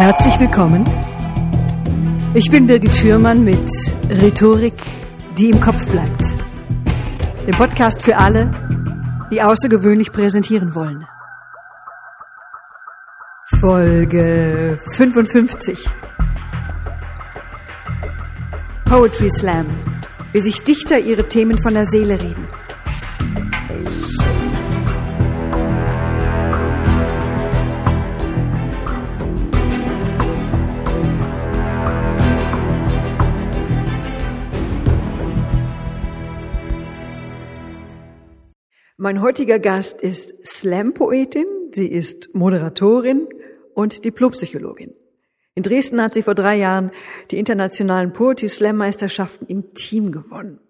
[0.00, 0.82] Herzlich willkommen.
[2.32, 3.68] Ich bin Birgit Schürmann mit
[4.08, 4.80] Rhetorik,
[5.36, 6.22] die im Kopf bleibt.
[7.46, 8.50] Dem Podcast für alle,
[9.30, 11.06] die außergewöhnlich präsentieren wollen.
[13.60, 15.86] Folge 55.
[18.86, 19.66] Poetry Slam.
[20.32, 22.48] Wie sich Dichter ihre Themen von der Seele reden.
[39.02, 43.28] Mein heutiger Gast ist Slam-Poetin, sie ist Moderatorin
[43.72, 44.92] und Diplompsychologin.
[45.54, 46.90] In Dresden hat sie vor drei Jahren
[47.30, 50.60] die internationalen Poetry Slam Meisterschaften im Team gewonnen.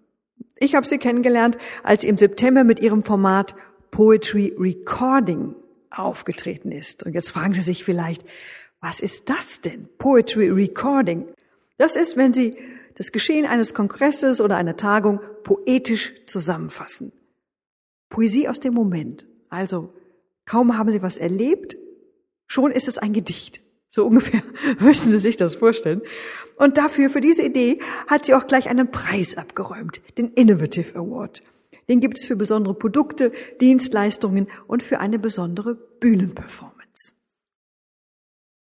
[0.61, 3.56] Ich habe sie kennengelernt, als sie im September mit ihrem Format
[3.91, 5.56] Poetry Recording
[5.91, 7.03] aufgetreten ist.
[7.03, 8.25] Und jetzt fragen Sie sich vielleicht,
[8.81, 9.89] was ist das denn?
[9.98, 11.27] Poetry Recording.
[11.78, 12.56] Das ist, wenn Sie
[12.95, 17.11] das Geschehen eines Kongresses oder einer Tagung poetisch zusammenfassen.
[18.11, 19.25] Poesie aus dem Moment.
[19.48, 19.91] Also,
[20.44, 21.77] kaum haben Sie was erlebt,
[22.47, 23.62] schon ist es ein Gedicht.
[23.89, 24.42] So ungefähr
[24.80, 26.02] müssen Sie sich das vorstellen.
[26.58, 31.42] Und dafür, für diese Idee, hat sie auch gleich einen Preis abgeräumt, den Innovative Award.
[31.89, 37.14] Den gibt es für besondere Produkte, Dienstleistungen und für eine besondere Bühnenperformance.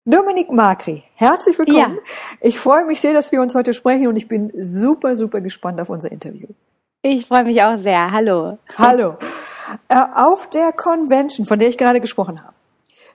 [0.06, 1.96] Dominik Makri, herzlich willkommen.
[1.96, 2.02] Ja.
[2.42, 5.80] Ich freue mich sehr, dass wir uns heute sprechen und ich bin super, super gespannt
[5.80, 6.48] auf unser Interview.
[7.06, 8.12] Ich freue mich auch sehr.
[8.12, 8.58] Hallo.
[8.78, 9.18] Hallo.
[9.90, 12.54] Äh, auf der Convention, von der ich gerade gesprochen habe,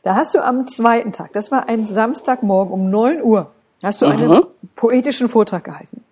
[0.03, 3.51] da hast du am zweiten Tag, das war ein Samstagmorgen um neun Uhr,
[3.83, 4.13] hast du mhm.
[4.13, 4.43] einen
[4.77, 6.05] poetischen Vortrag gehalten.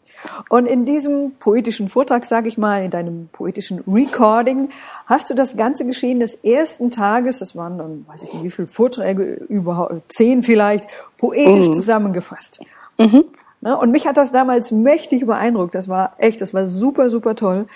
[0.48, 4.70] Und in diesem poetischen Vortrag, sage ich mal, in deinem poetischen Recording,
[5.04, 8.50] hast du das ganze Geschehen des ersten Tages, das waren dann, weiß ich nicht, wie
[8.50, 10.88] viele Vorträge, überhaupt zehn vielleicht,
[11.18, 11.72] poetisch mhm.
[11.74, 12.60] zusammengefasst.
[12.96, 13.24] Mhm.
[13.66, 13.76] Ne?
[13.76, 15.74] Und mich hat das damals mächtig beeindruckt.
[15.74, 17.66] Das war echt, das war super, super toll.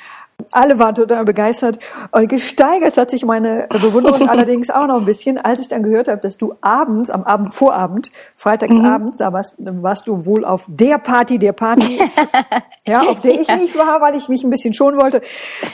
[0.52, 1.80] Alle waren total begeistert.
[2.12, 6.06] Und gesteigert hat sich meine Bewunderung allerdings auch noch ein bisschen, als ich dann gehört
[6.06, 9.24] habe, dass du abends, am Abend, Vorabend, freitagsabends, mhm.
[9.24, 12.24] da warst, warst du wohl auf der Party der Partys,
[12.86, 15.20] ja, auf der ich nicht war, weil ich mich ein bisschen schonen wollte.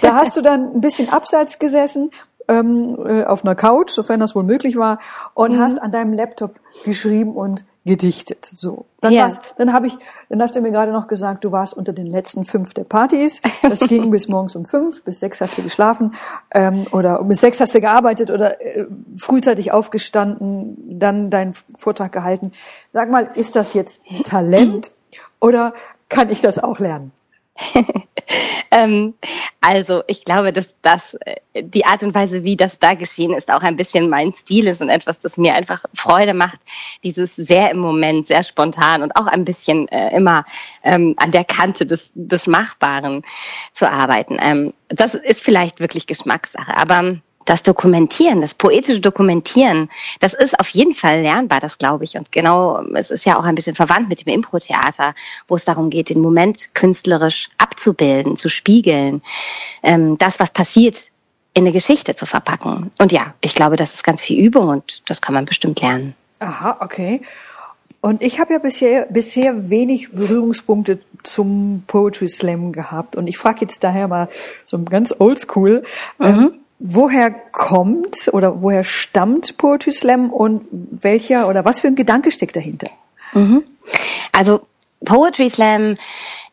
[0.00, 2.10] Da hast du dann ein bisschen abseits gesessen,
[2.48, 4.98] ähm, äh, auf einer Couch, sofern das wohl möglich war,
[5.34, 5.60] und mhm.
[5.60, 6.54] hast an deinem Laptop
[6.86, 8.50] geschrieben und gedichtet.
[8.52, 8.84] So.
[9.00, 9.30] Dann, ja.
[9.56, 9.96] dann habe ich,
[10.28, 13.40] dann hast du mir gerade noch gesagt, du warst unter den letzten fünf der Partys.
[13.62, 16.12] Das ging bis morgens um fünf, bis sechs hast du geschlafen
[16.52, 18.86] ähm, oder bis sechs hast du gearbeitet oder äh,
[19.16, 22.52] frühzeitig aufgestanden, dann deinen Vortrag gehalten.
[22.90, 24.90] Sag mal, ist das jetzt Talent
[25.40, 25.72] oder
[26.08, 27.12] kann ich das auch lernen?
[28.70, 29.14] ähm,
[29.60, 33.52] also ich glaube, dass das äh, die Art und Weise, wie das da geschehen ist,
[33.52, 36.60] auch ein bisschen mein Stil ist und etwas, das mir einfach Freude macht,
[37.02, 40.44] dieses sehr im Moment, sehr spontan und auch ein bisschen äh, immer
[40.82, 43.22] ähm, an der Kante des, des Machbaren
[43.72, 44.38] zu arbeiten.
[44.40, 49.88] Ähm, das ist vielleicht wirklich Geschmackssache, aber das Dokumentieren, das poetische Dokumentieren,
[50.20, 52.16] das ist auf jeden Fall lernbar, das glaube ich.
[52.16, 55.14] Und genau, es ist ja auch ein bisschen verwandt mit dem Impro-Theater,
[55.48, 59.22] wo es darum geht, den Moment künstlerisch abzubilden, zu spiegeln,
[59.82, 61.10] ähm, das, was passiert,
[61.54, 62.90] in eine Geschichte zu verpacken.
[62.98, 66.14] Und ja, ich glaube, das ist ganz viel Übung und das kann man bestimmt lernen.
[66.38, 67.22] Aha, okay.
[68.02, 73.16] Und ich habe ja bisher, bisher wenig Berührungspunkte zum Poetry Slam gehabt.
[73.16, 74.28] Und ich frage jetzt daher mal
[74.64, 75.82] so ganz oldschool.
[76.18, 76.26] Mhm.
[76.26, 82.30] Ähm, Woher kommt oder woher stammt Poetry Slam und welcher oder was für ein Gedanke
[82.30, 82.90] steckt dahinter?
[83.32, 83.64] Mhm.
[84.32, 84.60] Also
[85.04, 85.94] Poetry Slam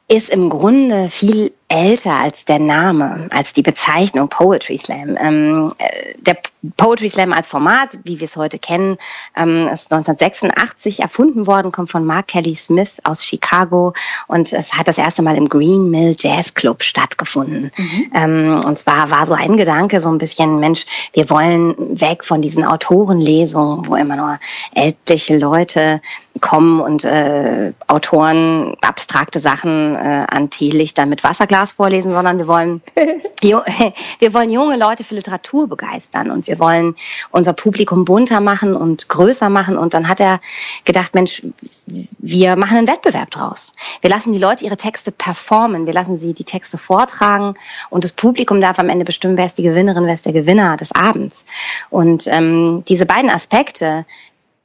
[0.07, 5.17] ist im Grunde viel älter als der Name, als die Bezeichnung Poetry Slam.
[5.19, 6.37] Ähm, äh, der
[6.77, 8.97] Poetry Slam als Format, wie wir es heute kennen,
[9.35, 13.93] ähm, ist 1986 erfunden worden, kommt von Mark Kelly Smith aus Chicago
[14.27, 17.71] und es hat das erste Mal im Green Mill Jazz Club stattgefunden.
[17.75, 18.11] Mhm.
[18.13, 22.43] Ähm, und zwar war so ein Gedanke so ein bisschen, Mensch, wir wollen weg von
[22.43, 24.39] diesen Autorenlesungen, wo immer nur
[24.75, 26.01] ältliche Leute
[26.39, 32.47] kommen und äh, Autoren abstrakte Sachen äh, an Teelichter mit Wasserglas Glas vorlesen, sondern wir
[32.47, 32.81] wollen,
[33.41, 36.95] wir wollen junge Leute für Literatur begeistern und wir wollen
[37.31, 39.77] unser Publikum bunter machen und größer machen.
[39.77, 40.39] Und dann hat er
[40.83, 41.41] gedacht, Mensch,
[41.85, 43.73] wir machen einen Wettbewerb draus.
[44.01, 47.55] Wir lassen die Leute ihre Texte performen, wir lassen sie die Texte vortragen
[47.89, 50.75] und das Publikum darf am Ende bestimmen, wer ist die Gewinnerin, wer ist der Gewinner
[50.77, 51.45] des Abends.
[51.89, 54.05] Und ähm, diese beiden Aspekte,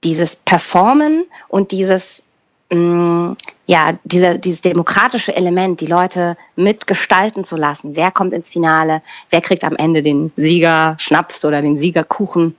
[0.04, 2.22] dieses Performen und dieses
[2.70, 3.32] Mm,
[3.68, 7.96] ja, dieser, dieses demokratische Element, die Leute mitgestalten zu lassen.
[7.96, 9.02] Wer kommt ins Finale?
[9.28, 12.56] Wer kriegt am Ende den Sieger Schnaps oder den Siegerkuchen?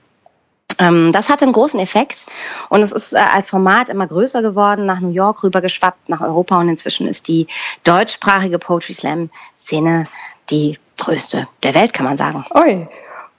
[0.78, 2.26] Ähm, das hatte einen großen Effekt
[2.68, 6.60] und es ist äh, als Format immer größer geworden, nach New York rübergeschwappt, nach Europa
[6.60, 7.48] und inzwischen ist die
[7.82, 10.06] deutschsprachige Poetry Slam Szene
[10.48, 12.44] die größte der Welt, kann man sagen.
[12.54, 12.86] Oi.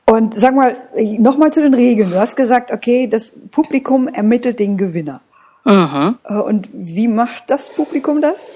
[0.06, 0.76] Und sag mal,
[1.20, 2.12] nochmal zu den Regeln.
[2.12, 5.22] Du hast gesagt, okay, das Publikum ermittelt den Gewinner.
[5.64, 6.18] Mhm.
[6.28, 8.50] Und wie macht das Publikum das?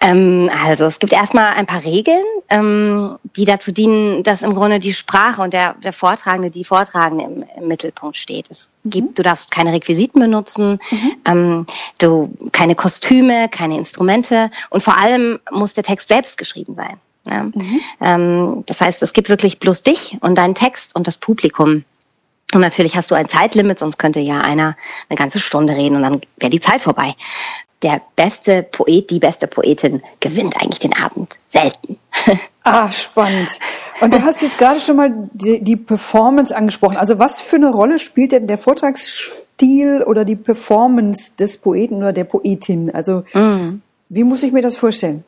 [0.00, 4.78] Ähm, also es gibt erstmal ein paar Regeln, ähm, die dazu dienen, dass im Grunde
[4.78, 8.50] die Sprache und der, der Vortragende, die Vortragende im, im Mittelpunkt steht.
[8.50, 8.90] Es mhm.
[8.90, 11.12] gibt, du darfst keine Requisiten benutzen, mhm.
[11.24, 11.66] ähm,
[11.98, 16.96] du keine Kostüme, keine Instrumente und vor allem muss der Text selbst geschrieben sein.
[17.26, 17.44] Ja?
[17.44, 17.80] Mhm.
[18.00, 21.84] Ähm, das heißt, es gibt wirklich bloß dich und deinen Text und das Publikum.
[22.54, 24.76] Und natürlich hast du ein Zeitlimit, sonst könnte ja einer
[25.08, 27.14] eine ganze Stunde reden und dann wäre die Zeit vorbei.
[27.82, 31.38] Der beste Poet, die beste Poetin gewinnt eigentlich den Abend.
[31.48, 31.98] Selten.
[32.64, 33.48] Ah, spannend.
[34.00, 36.96] Und du hast jetzt gerade schon mal die, die Performance angesprochen.
[36.96, 42.12] Also was für eine Rolle spielt denn der Vortragsstil oder die Performance des Poeten oder
[42.12, 42.94] der Poetin?
[42.94, 43.82] Also mm.
[44.10, 45.24] wie muss ich mir das vorstellen?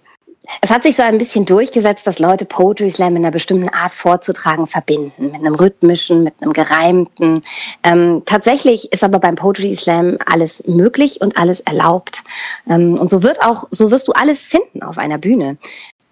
[0.60, 3.94] Es hat sich so ein bisschen durchgesetzt, dass Leute Poetry Slam in einer bestimmten Art
[3.94, 7.42] vorzutragen verbinden, mit einem rhythmischen, mit einem gereimten.
[7.82, 12.22] Ähm, tatsächlich ist aber beim Poetry Slam alles möglich und alles erlaubt.
[12.68, 15.56] Ähm, und so wird auch, so wirst du alles finden auf einer Bühne.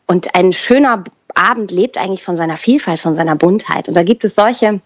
[0.07, 1.05] Und ein schöner
[1.35, 3.89] Abend lebt eigentlich von seiner Vielfalt, von seiner Buntheit.
[3.89, 4.81] Und da gibt es solche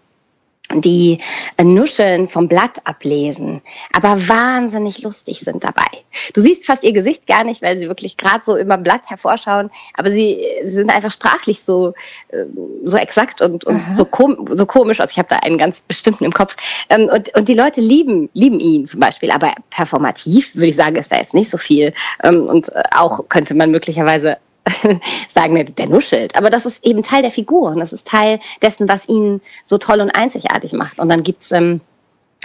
[0.75, 1.19] die
[1.63, 5.87] Nuscheln vom Blatt ablesen, aber wahnsinnig lustig sind dabei.
[6.35, 9.71] Du siehst fast ihr Gesicht gar nicht, weil sie wirklich gerade so immer Blatt hervorschauen,
[9.95, 11.95] aber sie, sie sind einfach sprachlich so
[12.29, 12.45] äh,
[12.85, 15.13] so exakt und, und so, kom so komisch aus.
[15.13, 16.57] Ich habe da einen ganz bestimmten im Kopf.
[16.89, 20.97] Ähm, und, und die Leute lieben lieben ihn zum Beispiel, aber performativ würde ich sagen,
[20.97, 21.93] ist da jetzt nicht so viel.
[22.23, 24.39] Ähm, und äh, auch könnte man möglicherweise
[25.29, 26.37] sagen, der nuschelt.
[26.37, 29.79] Aber das ist eben Teil der Figur und das ist Teil dessen, was ihn so
[29.79, 31.01] toll und einzigartig macht.
[31.01, 31.81] Und dann gibt's ähm,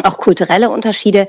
[0.04, 1.28] auch kulturelle Unterschiede.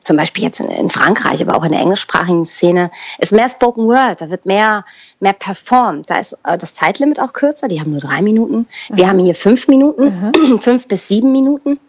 [0.00, 4.20] Zum Beispiel jetzt in, Frankreich, aber auch in der englischsprachigen Szene, ist mehr Spoken Word,
[4.20, 4.84] da wird mehr,
[5.18, 6.08] mehr performt.
[6.10, 8.68] Da ist äh, das Zeitlimit auch kürzer, die haben nur drei Minuten.
[8.90, 10.60] Wir haben hier fünf Minuten, mhm.
[10.60, 11.80] fünf bis sieben Minuten.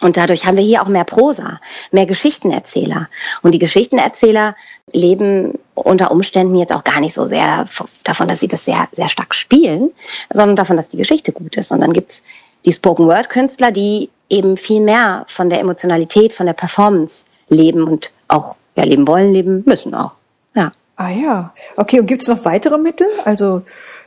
[0.00, 1.60] Und dadurch haben wir hier auch mehr Prosa,
[1.92, 3.08] mehr Geschichtenerzähler.
[3.42, 4.56] Und die Geschichtenerzähler
[4.92, 7.66] leben unter Umständen jetzt auch gar nicht so sehr
[8.02, 9.92] davon, dass sie das sehr, sehr stark spielen,
[10.32, 11.70] sondern davon, dass die Geschichte gut ist.
[11.70, 12.22] Und dann gibt's
[12.64, 18.56] die Spoken-Word-Künstler, die eben viel mehr von der Emotionalität, von der Performance leben und auch
[18.74, 20.12] ja, leben wollen, leben müssen auch.
[20.54, 20.72] Ja.
[20.96, 21.54] Ah ja.
[21.76, 23.06] Okay, und gibt's noch weitere Mittel?
[23.24, 23.62] Also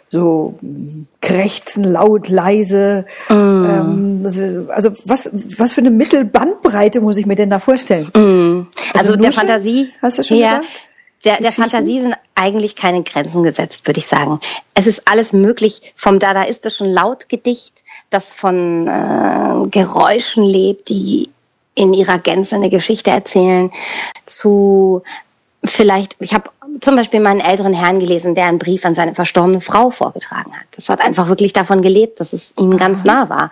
[0.09, 0.57] so
[1.21, 3.05] krächzen, laut, leise.
[3.29, 3.33] Mm.
[3.33, 8.07] Ähm, also was, was für eine Mittelbandbreite muss ich mir denn da vorstellen?
[8.15, 8.67] Mm.
[8.93, 9.89] Also, also der Fantasie.
[10.01, 10.87] Hast du schon ja, gesagt?
[11.25, 14.39] Der, der Fantasie sind eigentlich keine Grenzen gesetzt, würde ich sagen.
[14.75, 21.29] Es ist alles möglich, vom dadaistischen Lautgedicht, das von äh, Geräuschen lebt, die
[21.73, 23.71] in ihrer Gänze eine Geschichte erzählen,
[24.25, 25.03] zu
[25.63, 26.49] vielleicht, ich habe
[26.81, 30.65] zum Beispiel meinen älteren Herrn gelesen, der einen Brief an seine verstorbene Frau vorgetragen hat.
[30.75, 33.51] Das hat einfach wirklich davon gelebt, dass es ihm ganz nah war.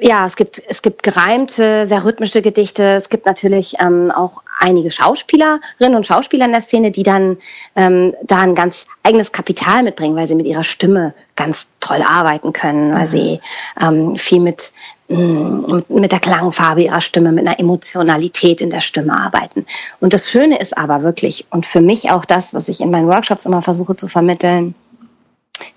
[0.00, 2.84] Ja, es gibt, es gibt gereimte, sehr rhythmische Gedichte.
[2.84, 7.38] Es gibt natürlich ähm, auch einige Schauspielerinnen und Schauspieler in der Szene, die dann
[7.74, 12.52] ähm, da ein ganz eigenes Kapital mitbringen, weil sie mit ihrer Stimme ganz toll arbeiten
[12.52, 13.40] können, weil sie
[13.80, 14.72] ähm, viel mit,
[15.08, 19.64] mm, mit der Klangfarbe ihrer Stimme, mit einer Emotionalität in der Stimme arbeiten.
[20.00, 23.08] Und das Schöne ist aber wirklich, und für mich auch das, was ich in meinen
[23.08, 24.74] Workshops immer versuche zu vermitteln,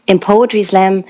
[0.05, 1.05] im Poetry Slam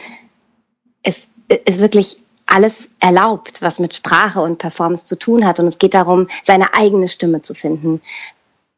[1.04, 1.30] ist,
[1.66, 2.18] ist wirklich
[2.54, 5.60] alles erlaubt, was mit Sprache und Performance zu tun hat.
[5.60, 8.02] Und es geht darum, seine eigene Stimme zu finden.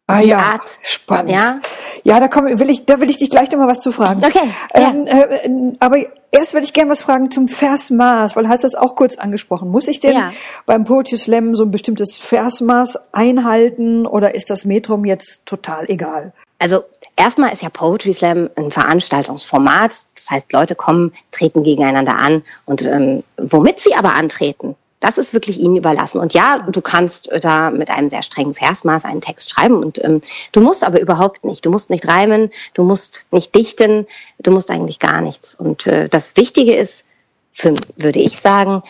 [0.05, 1.31] Ah die ja, Art, spannend.
[1.31, 1.61] Ja,
[2.03, 4.23] ja da, komm, will ich, da will ich dich gleich noch mal was zu fragen.
[4.23, 4.49] Okay.
[4.73, 5.13] Ähm, ja.
[5.13, 5.97] äh, aber
[6.31, 9.69] erst würde ich gerne was fragen zum Versmaß, weil du hast das auch kurz angesprochen.
[9.69, 10.33] Muss ich denn ja.
[10.65, 16.33] beim Poetry Slam so ein bestimmtes Versmaß einhalten oder ist das Metrum jetzt total egal?
[16.63, 16.85] Also
[17.17, 20.05] erstmal ist ja Poetry Slam ein Veranstaltungsformat.
[20.15, 25.33] Das heißt, Leute kommen, treten gegeneinander an und ähm, womit sie aber antreten, das ist
[25.33, 26.21] wirklich ihnen überlassen.
[26.21, 30.21] Und ja, du kannst da mit einem sehr strengen Versmaß einen Text schreiben und ähm,
[30.53, 31.65] du musst aber überhaupt nicht.
[31.65, 34.07] Du musst nicht reimen, du musst nicht dichten,
[34.39, 35.55] du musst eigentlich gar nichts.
[35.55, 37.03] Und äh, das Wichtige ist,
[37.51, 38.83] für, würde ich sagen,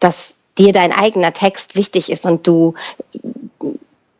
[0.00, 2.72] dass dir dein eigener Text wichtig ist und du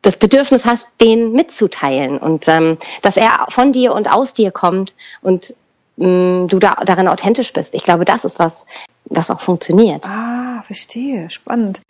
[0.03, 4.95] das Bedürfnis hast, den mitzuteilen und ähm, dass er von dir und aus dir kommt
[5.23, 5.55] und
[5.99, 7.75] ähm, du da, darin authentisch bist.
[7.75, 8.67] Ich glaube, das ist was,
[9.07, 10.07] was auch funktioniert.
[10.09, 11.31] Ah, verstehe.
[11.31, 11.81] Spannend.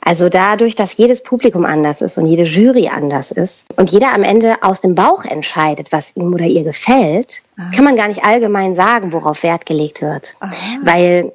[0.00, 4.22] Also dadurch, dass jedes Publikum anders ist und jede Jury anders ist und jeder am
[4.22, 7.70] Ende aus dem Bauch entscheidet, was ihm oder ihr gefällt, Aha.
[7.74, 10.36] kann man gar nicht allgemein sagen, worauf Wert gelegt wird.
[10.40, 10.52] Aha.
[10.82, 11.32] Weil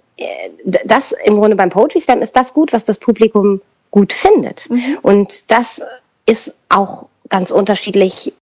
[0.86, 4.70] das im Grunde beim Poetry Slam ist das gut, was das Publikum gut findet.
[4.70, 4.98] Mhm.
[5.02, 5.82] Und das
[6.26, 8.34] ist auch ganz unterschiedlich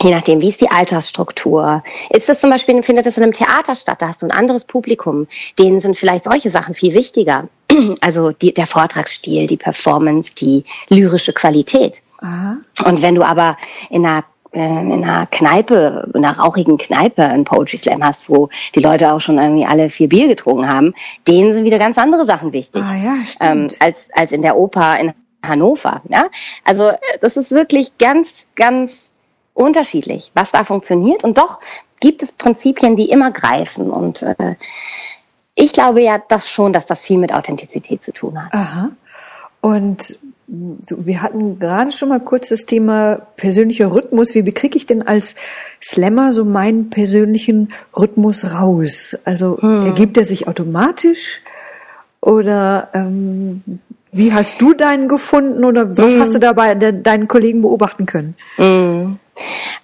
[0.00, 1.82] je nachdem, wie ist die Altersstruktur.
[2.10, 4.64] Ist das zum Beispiel, findet das in einem Theater statt, da hast du ein anderes
[4.64, 7.48] Publikum, denen sind vielleicht solche Sachen viel wichtiger.
[8.00, 12.02] Also die, der Vortragsstil, die Performance, die lyrische Qualität.
[12.18, 12.58] Aha.
[12.84, 13.56] Und wenn du aber
[13.90, 14.24] in einer
[14.54, 19.20] in einer Kneipe, in einer rauchigen Kneipe einen Poetry Slam hast, wo die Leute auch
[19.20, 20.94] schon irgendwie alle vier Bier getrunken haben,
[21.26, 22.82] denen sind wieder ganz andere Sachen wichtig.
[22.84, 25.12] Ah, ja, ähm, als, als in der Oper in
[25.44, 26.02] Hannover.
[26.08, 26.28] Ja?
[26.64, 29.12] Also das ist wirklich ganz, ganz
[29.52, 31.24] unterschiedlich, was da funktioniert.
[31.24, 31.60] Und doch
[32.00, 33.90] gibt es Prinzipien, die immer greifen.
[33.90, 34.56] Und äh,
[35.54, 38.52] ich glaube ja das schon, dass das viel mit Authentizität zu tun hat.
[38.52, 38.90] Aha.
[39.60, 40.18] Und
[40.88, 44.34] wir hatten gerade schon mal kurz das Thema persönlicher Rhythmus.
[44.34, 45.34] Wie bekriege ich denn als
[45.82, 49.16] Slammer so meinen persönlichen Rhythmus raus?
[49.24, 49.86] Also hm.
[49.86, 51.40] ergibt er sich automatisch
[52.20, 53.62] oder ähm,
[54.12, 56.20] wie hast du deinen gefunden oder was hm.
[56.20, 58.36] hast du dabei deinen Kollegen beobachten können?
[58.56, 59.18] Hm.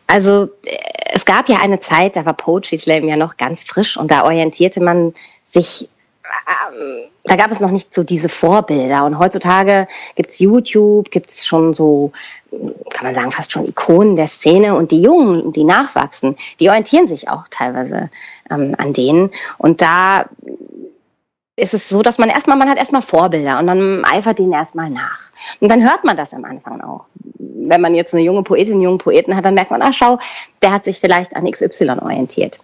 [0.06, 0.76] Also äh,
[1.12, 4.24] es gab ja eine Zeit, da war Poetry Slam ja noch ganz frisch und da
[4.24, 5.88] orientierte man sich
[7.24, 9.04] da gab es noch nicht so diese Vorbilder.
[9.04, 12.12] Und heutzutage gibt's YouTube, gibt's schon so,
[12.50, 14.74] kann man sagen, fast schon Ikonen der Szene.
[14.74, 18.10] Und die Jungen, die nachwachsen, die orientieren sich auch teilweise
[18.50, 19.30] ähm, an denen.
[19.58, 20.26] Und da
[21.56, 24.90] ist es so, dass man erstmal, man hat erstmal Vorbilder und dann eifert denen erstmal
[24.90, 25.30] nach.
[25.60, 27.06] Und dann hört man das am Anfang auch.
[27.38, 30.18] Wenn man jetzt eine junge Poetin, einen jungen Poeten hat, dann merkt man, ah, schau,
[30.62, 32.60] der hat sich vielleicht an XY orientiert.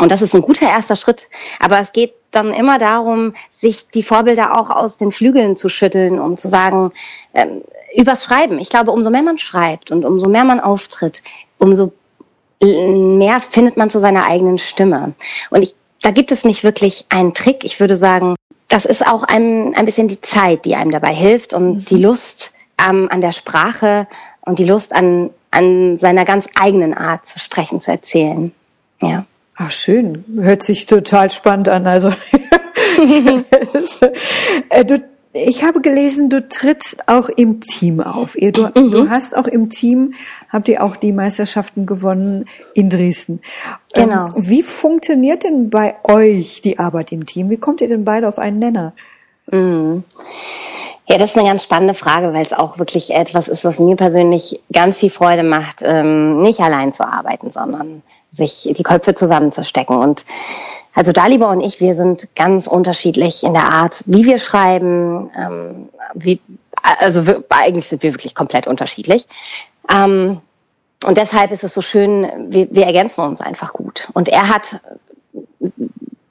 [0.00, 1.28] Und das ist ein guter erster Schritt.
[1.58, 6.20] Aber es geht dann immer darum, sich die Vorbilder auch aus den Flügeln zu schütteln
[6.20, 6.92] und zu sagen,
[7.34, 7.62] ähm,
[7.96, 8.58] übers Schreiben.
[8.58, 11.22] Ich glaube, umso mehr man schreibt und umso mehr man auftritt,
[11.58, 11.92] umso
[12.62, 15.14] mehr findet man zu seiner eigenen Stimme.
[15.50, 17.64] Und ich, da gibt es nicht wirklich einen Trick.
[17.64, 18.34] Ich würde sagen,
[18.68, 21.84] das ist auch ein, ein bisschen die Zeit, die einem dabei hilft und mhm.
[21.84, 24.06] die Lust ähm, an der Sprache
[24.40, 28.52] und die Lust an, an seiner ganz eigenen Art zu sprechen, zu erzählen.
[29.00, 29.26] Ja.
[29.56, 30.24] Ach, schön.
[30.38, 31.86] Hört sich total spannend an.
[31.86, 32.08] Also,
[34.68, 38.34] äh, du, ich habe gelesen, du trittst auch im Team auf.
[38.34, 38.90] Du, mhm.
[38.90, 40.12] du hast auch im Team,
[40.50, 42.44] habt ihr auch die Meisterschaften gewonnen
[42.74, 43.40] in Dresden.
[43.94, 44.28] Ähm, genau.
[44.36, 47.48] Wie funktioniert denn bei euch die Arbeit im Team?
[47.48, 48.92] Wie kommt ihr denn beide auf einen Nenner?
[49.50, 50.04] Mhm.
[51.08, 53.94] Ja, das ist eine ganz spannende Frage, weil es auch wirklich etwas ist, was mir
[53.94, 58.02] persönlich ganz viel Freude macht, ähm, nicht allein zu arbeiten, sondern
[58.36, 59.96] sich die Köpfe zusammenzustecken.
[59.96, 60.24] Und
[60.94, 65.30] also Daliber und ich, wir sind ganz unterschiedlich in der Art, wie wir schreiben.
[65.36, 66.40] Ähm, wie,
[66.82, 69.26] also wir, eigentlich sind wir wirklich komplett unterschiedlich.
[69.92, 70.40] Ähm,
[71.04, 74.08] und deshalb ist es so schön, wir, wir ergänzen uns einfach gut.
[74.14, 74.80] Und er hat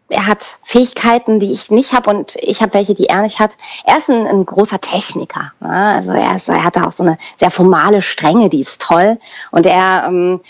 [0.10, 3.58] er hat Fähigkeiten, die ich nicht habe und ich habe welche, die er nicht hat.
[3.86, 5.52] Er ist ein, ein großer Techniker.
[5.62, 5.96] Ja?
[5.96, 9.20] Also er, ist, er hat auch so eine sehr formale Strenge, die ist toll.
[9.52, 10.42] Und er ähm,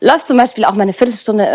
[0.00, 1.46] läuft zum Beispiel auch mal eine Viertelstunde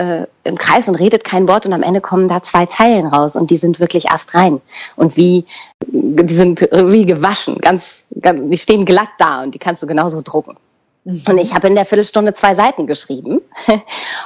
[0.44, 3.36] äh, im Kreis und redet kein Wort und am Ende kommen da zwei Zeilen raus
[3.36, 4.62] und die sind wirklich astrein
[4.96, 5.46] und wie
[5.88, 10.22] die sind wie gewaschen, ganz, ganz die stehen glatt da und die kannst du genauso
[10.22, 10.58] drucken.
[11.06, 13.42] Und ich habe in der Viertelstunde zwei Seiten geschrieben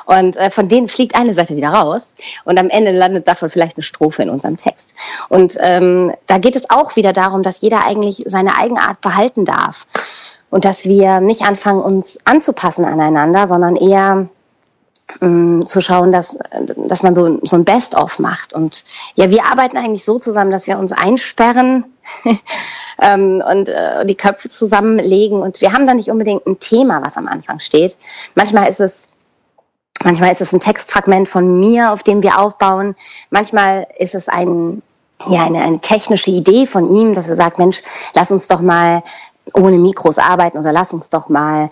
[0.05, 2.13] und äh, von denen fliegt eine Seite wieder raus
[2.45, 4.93] und am Ende landet davon vielleicht eine Strophe in unserem Text.
[5.29, 9.85] Und ähm, da geht es auch wieder darum, dass jeder eigentlich seine Eigenart behalten darf
[10.53, 14.27] und dass wir nicht anfangen, uns anzupassen aneinander, sondern eher
[15.19, 16.37] ähm, zu schauen, dass,
[16.77, 18.53] dass man so, so ein Best-of macht.
[18.53, 18.83] Und
[19.15, 21.87] ja, wir arbeiten eigentlich so zusammen, dass wir uns einsperren
[23.01, 25.41] ähm, und äh, die Köpfe zusammenlegen.
[25.41, 27.97] Und wir haben da nicht unbedingt ein Thema, was am Anfang steht.
[28.35, 29.09] Manchmal ist es
[30.03, 32.93] Manchmal ist es ein Textfragment von mir, auf dem wir aufbauen.
[33.31, 34.83] Manchmal ist es ein,
[35.27, 37.81] ja, eine, eine technische Idee von ihm, dass er sagt, Mensch,
[38.13, 39.01] lass uns doch mal
[39.53, 41.69] ohne Mikros arbeiten oder lass uns doch mal.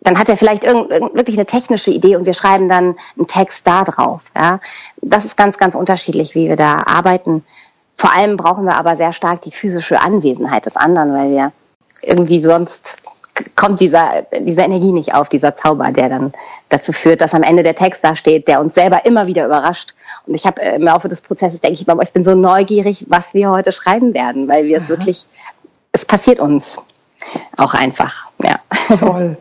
[0.00, 3.66] Dann hat er vielleicht irgend, wirklich eine technische Idee und wir schreiben dann einen Text
[3.66, 4.22] da drauf.
[4.36, 4.60] Ja,
[5.00, 7.44] das ist ganz, ganz unterschiedlich, wie wir da arbeiten.
[7.96, 11.52] Vor allem brauchen wir aber sehr stark die physische Anwesenheit des anderen, weil wir
[12.02, 13.00] irgendwie sonst
[13.56, 16.32] kommt dieser, diese Energie nicht auf, dieser Zauber, der dann
[16.68, 19.94] dazu führt, dass am Ende der Text da steht, der uns selber immer wieder überrascht.
[20.26, 23.34] Und ich habe äh, im Laufe des Prozesses denke ich ich bin so neugierig, was
[23.34, 24.82] wir heute schreiben werden, weil wir Aha.
[24.82, 25.26] es wirklich,
[25.92, 26.78] es passiert uns
[27.56, 28.30] auch einfach.
[28.42, 28.60] Ja.
[28.98, 29.36] Toll.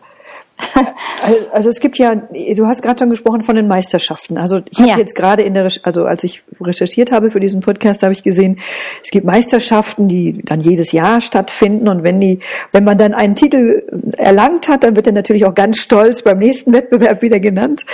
[1.53, 4.37] Also es gibt ja, du hast gerade schon gesprochen von den Meisterschaften.
[4.37, 4.97] Also ich habe ja.
[4.97, 8.59] jetzt gerade in der, also als ich recherchiert habe für diesen Podcast, habe ich gesehen,
[9.03, 12.39] es gibt Meisterschaften, die dann jedes Jahr stattfinden und wenn die,
[12.71, 13.83] wenn man dann einen Titel
[14.17, 17.85] erlangt hat, dann wird er natürlich auch ganz stolz beim nächsten Wettbewerb wieder genannt.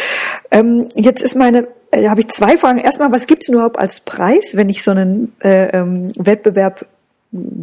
[0.51, 2.79] Ähm, jetzt ist meine äh, da habe ich zwei Fragen.
[2.79, 6.85] Erstmal, was gibt's überhaupt als Preis, wenn ich so einen äh, ähm, Wettbewerb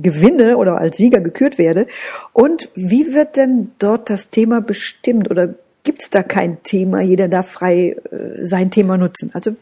[0.03, 1.87] gewinne oder als Sieger gekürt werde?
[2.33, 5.31] Und wie wird denn dort das Thema bestimmt?
[5.31, 7.01] Oder gibt's da kein Thema?
[7.01, 9.31] Jeder darf frei äh, sein Thema nutzen.
[9.35, 9.57] Also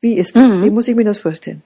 [0.00, 0.50] wie ist das?
[0.50, 0.64] Mhm.
[0.64, 1.62] Wie muss ich mir das vorstellen?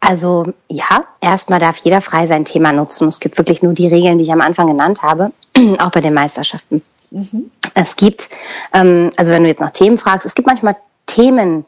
[0.00, 3.06] Also ja, erstmal darf jeder frei sein Thema nutzen.
[3.06, 5.30] Es gibt wirklich nur die Regeln, die ich am Anfang genannt habe,
[5.78, 6.82] auch bei den Meisterschaften.
[7.12, 7.50] Mhm.
[7.74, 8.28] Es gibt,
[8.74, 10.76] ähm, also wenn du jetzt nach Themen fragst, es gibt manchmal
[11.06, 11.64] Themen,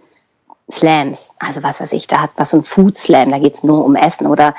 [0.70, 3.84] Slams, also was weiß ich, da hat was so ein Food Slam, da geht's nur
[3.84, 4.54] um Essen oder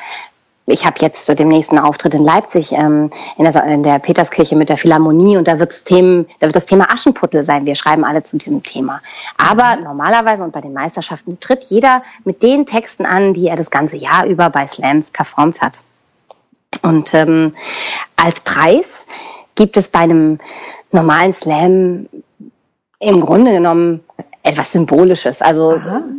[0.67, 4.55] ich habe jetzt so dem nächsten Auftritt in Leipzig ähm, in, der, in der Peterskirche
[4.55, 7.67] mit der Philharmonie und da, wird's Themen, da wird das Thema Aschenputtel sein.
[7.67, 9.01] Wir schreiben alle zu diesem Thema.
[9.37, 13.69] Aber normalerweise und bei den Meisterschaften tritt jeder mit den Texten an, die er das
[13.69, 15.81] ganze Jahr über bei Slams performt hat.
[16.81, 17.53] Und ähm,
[18.15, 19.05] als Preis
[19.53, 20.39] gibt es bei einem
[20.91, 22.07] normalen Slam
[22.99, 24.03] im Grunde genommen
[24.45, 25.41] etwas Symbolisches.
[25.41, 25.71] Also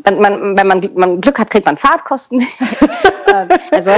[0.04, 2.46] wenn man, wenn man, man Glück hat, kriegt man Fahrtkosten.
[3.28, 3.90] Ähm, also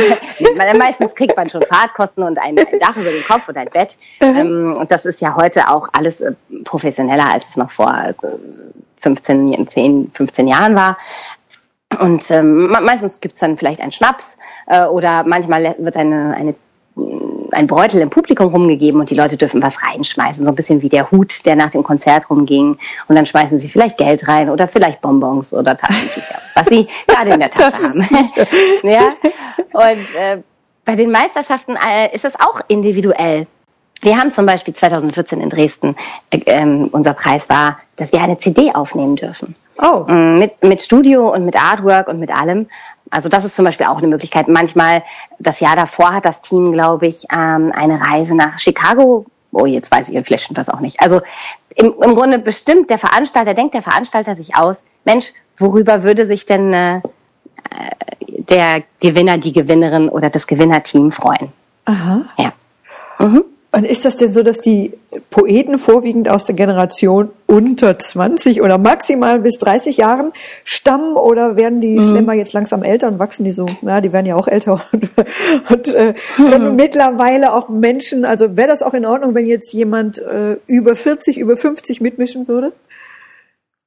[0.79, 3.99] meistens kriegt man schon Fahrtkosten und ein, ein, Dach über dem Kopf und ein Bett.
[4.21, 4.75] Mhm.
[4.75, 6.33] und das ist ja heute auch alles äh,
[6.65, 8.15] professioneller, als es noch vor
[9.03, 10.97] 15, 10, 15 Jahren war.
[12.01, 16.55] Und ähm, meistens gibt's dann vielleicht einen Schnaps äh, oder manchmal wird eine, eine
[17.53, 20.45] ein Beutel im Publikum rumgegeben und die Leute dürfen was reinschmeißen.
[20.45, 22.77] So ein bisschen wie der Hut, der nach dem Konzert rumging.
[23.09, 27.31] Und dann schmeißen sie vielleicht Geld rein oder vielleicht Bonbons oder Taschentücher, was sie gerade
[27.31, 28.09] in der Tasche haben.
[28.83, 29.15] ja?
[29.73, 30.43] Und äh,
[30.85, 33.47] bei den Meisterschaften äh, ist es auch individuell.
[34.01, 35.97] Wir haben zum Beispiel 2014 in Dresden,
[36.31, 39.55] äh, ähm, unser Preis war, dass wir eine CD aufnehmen dürfen.
[39.81, 40.05] Oh.
[40.09, 42.69] Mm, mit, mit Studio und mit Artwork und mit allem.
[43.11, 44.49] Also das ist zum Beispiel auch eine Möglichkeit.
[44.49, 45.03] Manchmal,
[45.39, 49.25] das Jahr davor hat das Team, glaube ich, ähm, eine Reise nach Chicago.
[49.51, 51.01] Oh, jetzt weiß ich, vielleicht stimmt das auch nicht.
[51.01, 51.23] Also
[51.75, 56.45] im, im Grunde bestimmt der Veranstalter, denkt der Veranstalter sich aus, Mensch, worüber würde sich
[56.45, 57.01] denn äh,
[58.27, 61.53] der Gewinner, die Gewinnerin oder das Gewinnerteam freuen?
[61.87, 62.23] Aha.
[62.37, 62.53] Ja.
[63.19, 63.45] Mhm.
[63.71, 64.95] Und ist das denn so, dass die
[65.31, 70.33] Poeten vorwiegend aus der Generation unter 20 oder maximal bis 30 Jahren
[70.65, 72.01] stammen oder werden die mhm.
[72.01, 73.67] Slammer jetzt langsam älter und wachsen die so?
[73.83, 75.11] Ja, die werden ja auch älter und,
[75.69, 76.77] und äh, können mhm.
[76.77, 81.37] mittlerweile auch Menschen, also wäre das auch in Ordnung, wenn jetzt jemand äh, über 40,
[81.37, 82.73] über 50 mitmischen würde?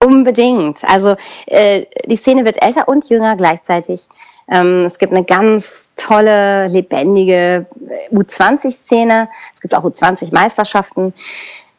[0.03, 0.83] Unbedingt.
[0.83, 1.15] Also
[1.47, 4.07] äh, die Szene wird älter und jünger gleichzeitig.
[4.49, 7.67] Ähm, es gibt eine ganz tolle, lebendige
[8.11, 9.29] U20-Szene.
[9.53, 11.13] Es gibt auch U20-Meisterschaften.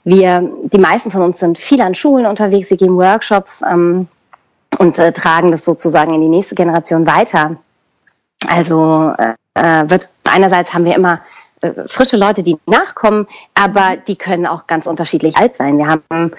[0.05, 4.09] Wir, die meisten von uns sind viel an Schulen unterwegs, wir geben Workshops ähm,
[4.79, 7.57] und äh, tragen das sozusagen in die nächste Generation weiter.
[8.49, 11.21] Also äh, äh wird einerseits haben wir immer
[11.87, 15.79] frische Leute, die nachkommen, aber die können auch ganz unterschiedlich alt sein.
[15.79, 16.33] Wir haben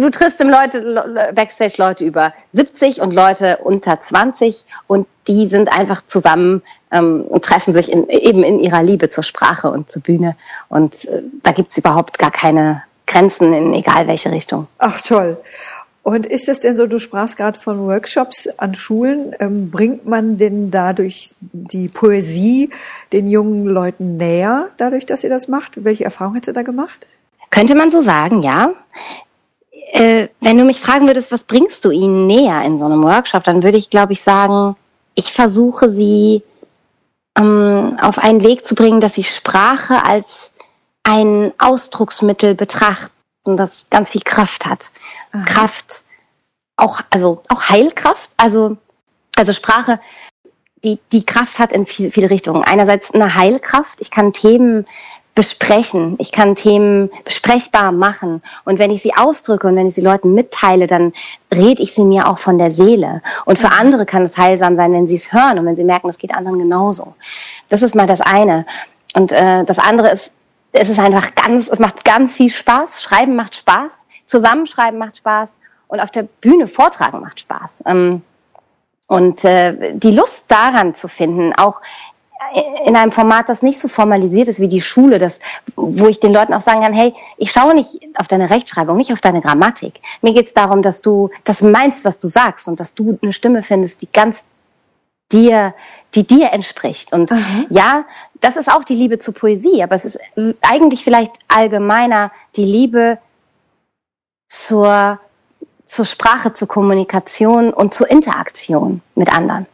[0.00, 5.72] du triffst im Leute, Backstage Leute über 70 und Leute unter 20 und die sind
[5.72, 10.02] einfach zusammen ähm, und treffen sich in, eben in ihrer Liebe zur Sprache und zur
[10.02, 10.36] Bühne.
[10.68, 14.66] Und äh, da gibt's überhaupt gar keine Grenzen in egal welche Richtung.
[14.78, 15.38] Ach toll.
[16.04, 20.36] Und ist es denn so, du sprachst gerade von Workshops an Schulen, ähm, bringt man
[20.36, 22.68] denn dadurch die Poesie
[23.14, 25.82] den jungen Leuten näher, dadurch, dass ihr das macht?
[25.82, 27.06] Welche Erfahrungen hast du da gemacht?
[27.48, 28.74] Könnte man so sagen, ja.
[29.92, 33.44] Äh, wenn du mich fragen würdest, was bringst du ihnen näher in so einem Workshop,
[33.44, 34.76] dann würde ich, glaube ich, sagen,
[35.14, 36.42] ich versuche sie
[37.34, 40.52] ähm, auf einen Weg zu bringen, dass sie Sprache als
[41.02, 43.13] ein Ausdrucksmittel betrachten,
[43.44, 44.90] das ganz viel Kraft hat.
[45.32, 45.44] Aha.
[45.44, 46.04] Kraft,
[46.76, 48.76] auch, also auch Heilkraft, also,
[49.36, 50.00] also Sprache,
[50.82, 52.62] die, die Kraft hat in viel, viele Richtungen.
[52.62, 54.86] Einerseits eine Heilkraft, ich kann Themen
[55.34, 56.14] besprechen.
[56.18, 58.40] Ich kann Themen besprechbar machen.
[58.64, 61.12] Und wenn ich sie ausdrücke und wenn ich sie Leuten mitteile, dann
[61.52, 63.20] rede ich sie mir auch von der Seele.
[63.44, 63.78] Und für mhm.
[63.78, 66.32] andere kann es heilsam sein, wenn sie es hören und wenn sie merken, es geht
[66.32, 67.14] anderen genauso.
[67.68, 68.64] Das ist mal das eine.
[69.14, 70.32] Und äh, das andere ist,
[70.74, 73.02] es ist einfach ganz, es macht ganz viel Spaß.
[73.02, 74.06] Schreiben macht Spaß.
[74.26, 75.58] Zusammenschreiben macht Spaß.
[75.86, 77.84] Und auf der Bühne vortragen macht Spaß.
[77.86, 78.22] Ähm,
[79.06, 81.80] und äh, die Lust daran zu finden, auch
[82.84, 85.38] in einem Format, das nicht so formalisiert ist wie die Schule, das,
[85.76, 89.12] wo ich den Leuten auch sagen kann, hey, ich schaue nicht auf deine Rechtschreibung, nicht
[89.12, 90.00] auf deine Grammatik.
[90.20, 93.32] Mir geht es darum, dass du das meinst, was du sagst und dass du eine
[93.32, 94.44] Stimme findest, die ganz
[95.32, 95.74] dir,
[96.14, 97.12] die dir entspricht.
[97.12, 97.66] Und mhm.
[97.70, 98.04] ja,
[98.44, 100.18] das ist auch die Liebe zur Poesie, aber es ist
[100.60, 103.18] eigentlich vielleicht allgemeiner die Liebe
[104.48, 105.18] zur,
[105.86, 109.64] zur Sprache, zur Kommunikation und zur Interaktion mit anderen.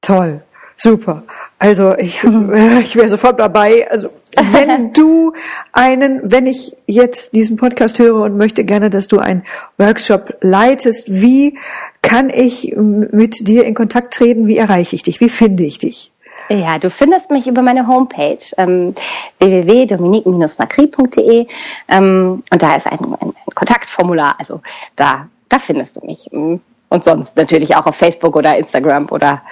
[0.00, 0.40] Toll,
[0.78, 1.24] super.
[1.58, 3.90] Also ich, äh, ich wäre sofort dabei.
[3.90, 5.34] Also wenn du
[5.72, 9.44] einen, wenn ich jetzt diesen Podcast höre und möchte gerne, dass du einen
[9.76, 11.58] Workshop leitest, wie
[12.00, 14.46] kann ich mit dir in Kontakt treten?
[14.46, 15.20] Wie erreiche ich dich?
[15.20, 16.12] Wie finde ich dich?
[16.50, 18.92] Ja, du findest mich über meine Homepage ähm,
[19.38, 21.46] www.dominique-macri.de
[21.88, 24.60] ähm, und da ist ein, ein, ein Kontaktformular, also
[24.96, 26.28] da, da findest du mich.
[26.32, 26.60] Und
[27.04, 29.42] sonst natürlich auch auf Facebook oder Instagram oder,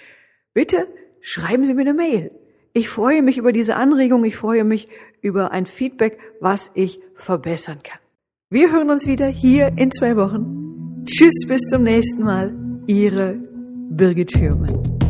[0.54, 0.88] bitte
[1.20, 2.30] schreiben Sie mir eine Mail.
[2.74, 4.88] Ich freue mich über diese Anregung, ich freue mich
[5.20, 7.98] über ein Feedback, was ich verbessern kann.
[8.48, 11.04] Wir hören uns wieder hier in zwei Wochen.
[11.04, 12.54] Tschüss, bis zum nächsten Mal.
[12.86, 13.38] Ihre
[13.90, 15.01] Birgit Schürmann.